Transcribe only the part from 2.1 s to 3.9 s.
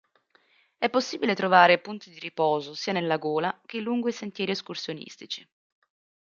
riposo sia nella gola che